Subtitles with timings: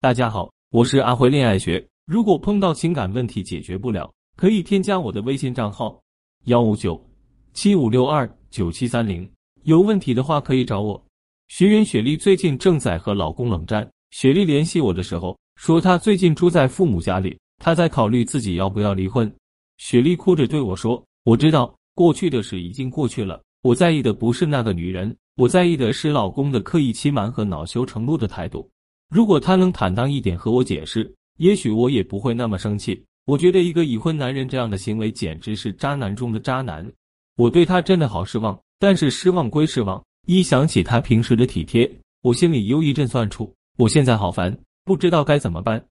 [0.00, 1.84] 大家好，我是阿辉恋爱学。
[2.06, 6.00] 如果碰到情感问题解决不了，可以添加我的微信账号
[6.44, 7.04] 幺五九
[7.52, 9.28] 七五六二九七三零。
[9.64, 11.04] 有问题的话可以找我。
[11.48, 13.90] 学员雪莉最近正在和老公冷战。
[14.12, 19.28] 雪莉联系我的时候说，她最近住在父母家里，她在考虑自己要不要离婚。
[19.78, 28.70] 雪莉哭着对我说：“我知道过去的事已经过去了，我在意的不是那个女人，我在意的是老公的刻意欺瞒和恼羞成怒的态度。”
[29.08, 33.02] 如果他能坦荡一点和我解释，也许我也不会那么生气。
[33.24, 36.86] 我觉得一个已婚男人这样的行为简直是渣男中的渣男。
[37.36, 41.90] 我对他真的好失望，但是失望归失望，一想起他平时的体贴，
[42.22, 43.50] 我心里又一阵酸楚。
[43.78, 44.54] 我现在好烦，
[44.84, 45.82] 不知道该怎么办。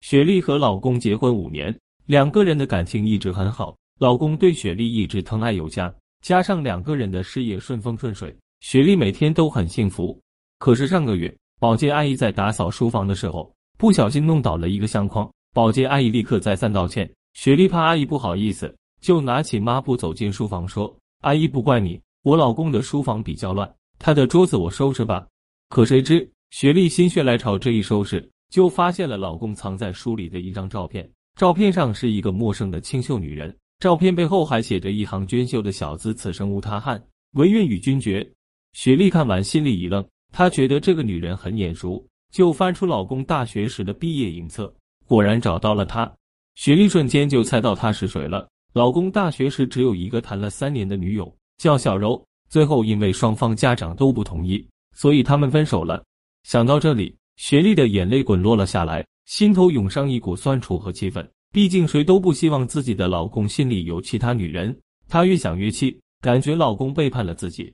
[0.00, 10.16] 雪莉和老公结婚五年，两个人的感情一直很好，老公对雪莉一直疼爱有加，加上两个人的事业顺风顺水，雪莉每天都很幸福。
[10.60, 11.34] 可是上个月。
[11.62, 15.32] 保洁阿姨在打扫书房的时候，不小心弄倒了一个相框。
[15.54, 17.08] 保洁阿姨立刻再三道歉。
[17.34, 20.92] 雪莉怕阿姨不好意思，就拿起抹布走进书房说
[21.22, 25.24] ：“阿姨不怪你，我老公的书房比较乱，他的桌子我收拾吧。”
[25.70, 31.08] 可谁知雪莉心血来潮，这一收拾就发现了老公藏在书里的一张照片。
[31.36, 37.00] 照片上是一个陌生的清秀女人，照片背后还写着一行娟秀的小字：“此生无他汉，
[37.34, 38.28] 唯愿与君绝。”
[38.74, 40.04] 雪莉看完心里一愣。
[40.32, 44.74] 她觉得这个女人很眼熟，就翻出老公大学时的毕业影册，
[45.06, 46.10] 果然找到了她。
[46.54, 48.48] 雪莉瞬间就猜到他是谁了。
[48.72, 52.22] 老公大学时只有一个谈了三年的女友，叫小柔。
[52.48, 56.02] 最后因为双方家长都不同意，所以他们分手了。
[56.42, 61.26] 想到这里，雪莉的眼泪滚落了下来，心头涌上一股酸楚和气愤。
[61.50, 64.74] 毕竟谁都不希望自己的老公心里有其他女人。
[65.08, 67.72] 她越想越气，感觉老公背叛了自己。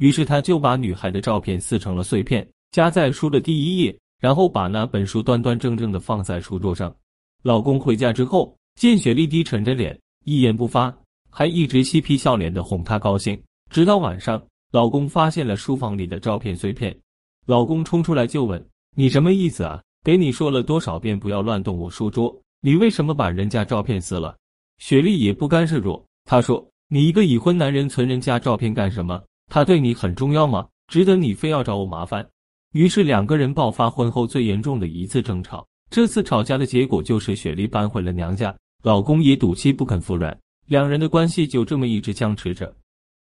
[0.00, 6.94] 于是他就把女孩的照片撕成了碎片，夹在书的第一页，然后把那本书端端正正的放在书桌上。
[7.42, 10.94] 老公回家之后，见雪莉低沉着脸，一言不发，
[11.28, 13.38] 还一直嬉皮笑脸的哄她高兴。
[13.68, 14.42] 直到晚上，
[14.72, 16.98] 老公发现了书房里的照片碎片，
[17.44, 18.66] 老公冲出来就问
[18.96, 19.82] ：“你什么意思啊？
[20.02, 24.34] 给你说了多少遍不要乱动我书桌，你为什么把人家照片撕了？”
[24.80, 30.66] 雪莉也不甘示弱，她说：“你一个已婚男人存人家照片干什么？”他对你很重要吗？
[30.86, 32.26] 值得你非要找我麻烦？
[32.72, 35.66] 于是两个人爆发婚后最严重的一次争吵。
[35.90, 42.72] 这次吵架的结果就是雪莉搬回了娘家，老公也赌气不肯服软，两人的关系就这么一直僵持着。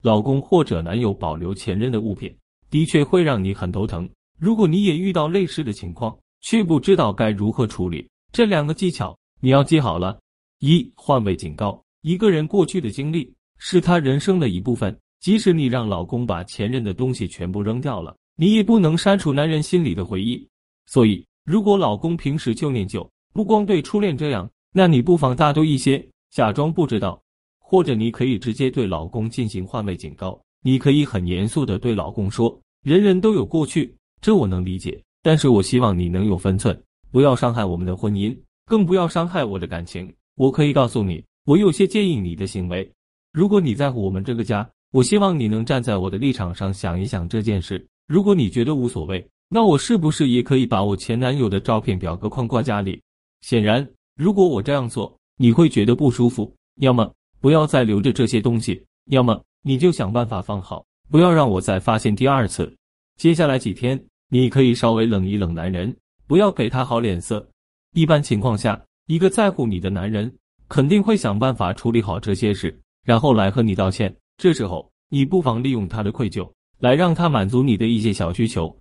[0.04, 2.36] 老公或者男友保留前任的物品，
[2.70, 4.08] 的确会让你很头疼。
[4.38, 10.20] 如果你也遇到类似的情况，却不知道该如何处理，这两个技巧你要记好了：
[10.60, 11.82] 一、换位警告。
[12.02, 14.98] 一个人过去的经历是他人生的一部分。
[15.20, 20.48] 即使你让老公把前任的东西全部扔掉了，你也不能删除男人心里的回忆。
[20.86, 27.22] 所以，如果老公平时就念旧，不光对初恋这样，那你不妨大度一些，假装不知道。
[27.60, 30.40] 或者，你可以直接对老公进行换位警告。
[30.64, 36.80] 你可以很严肃的对老公说：“人人都有过去，这我能理解，但是我希望你能有分寸，
[37.12, 40.14] 不要伤害我们的婚姻，更不要伤害我的感情。
[40.36, 42.90] 我可以告诉你，我有些介意你的行为。
[43.34, 47.86] 如果你在乎我们这个家。”我希望你能站在我的立场上想一想这件事。
[48.08, 53.02] 如果你觉得无所谓，那我是不是也可以把我前男友的照片表格框挂家里？
[53.42, 56.54] 显然，如果我这样做，你会觉得不舒服。
[56.80, 57.12] 要么
[57.42, 62.74] 不要再留着这些东西，要么你就想办法放好，不要让我再发现第二次。
[63.18, 65.94] 接下来几天，你可以稍微冷一冷男人，
[66.28, 67.46] 不要给他好脸色。
[67.94, 70.34] 一般情况下，一个在乎你的男人
[70.70, 74.16] 肯定会想办法处理好这些事，然后来和你道歉。
[74.38, 78.74] 这时候，你不妨利用他的愧疚，来让他满足你的一些小需求。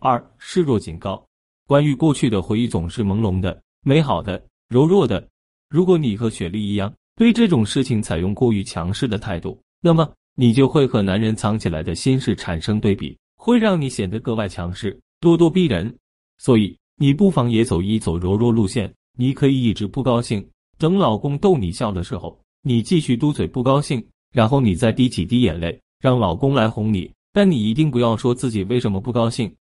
[0.00, 1.24] 二、示弱警告：
[1.68, 5.24] 关于过去的回忆总是朦胧的、美好的、柔弱的。
[5.70, 15.96] 如果你和雪莉一样，对这种事情采用过于强势的态度，那么你就会和男人藏起来的心事产生对比，会让你显得格外强势、咄咄逼人。
[16.38, 18.92] 所以，你不妨也走一走柔弱路线。
[19.16, 20.44] 你可以一直不高兴，
[20.76, 24.04] 等老公逗你笑的时候，你继续嘟嘴不高兴。
[24.34, 29.54] 然后你再滴几滴眼泪，让老公来哄你，但你一定不要说自己为什么不高兴。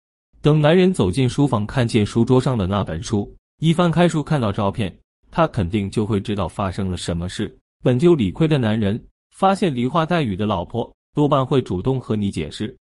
[0.40, 3.28] 等男人走进书房，看见书桌上的那本书，
[3.58, 4.96] 一翻开书，看到照片，
[5.28, 7.52] 他肯定就会知道发生了什么事。
[7.82, 9.02] 本就理亏的男人，
[9.34, 12.72] 发现梨花带雨的老婆，多半会主动和你解释。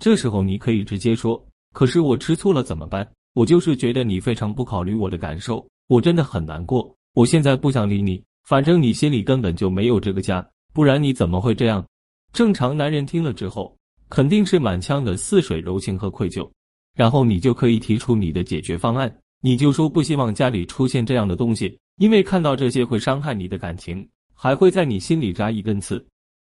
[0.00, 1.40] 这时候你可以直接说
[1.72, 3.08] ：“可是我吃醋了怎么办？
[3.34, 6.92] 我就是觉得你非常不考虑我的感受，我真的很难过。
[7.14, 10.44] 我现在不想理你，反正你心里根本就没有这个家。”
[10.76, 11.82] 不然你怎么会这样？
[12.34, 13.74] 正常男人听了之后，
[14.10, 16.46] 肯定是满腔的似水柔情和愧疚，
[16.94, 19.10] 然后你就可以提出你的解决方案。
[19.40, 26.06] 你就说不希望家里出现这样的东西，因为看到这些会伤害你的感情，还会在你心里扎一根刺。